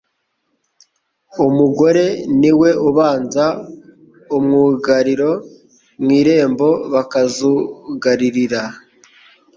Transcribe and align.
umugore 1.47 2.05
niwe 2.39 2.69
ubanza 2.89 3.45
umwugariro 4.37 5.31
mu 6.03 6.09
irembo, 6.19 6.69
bakazugaririra, 6.93 8.63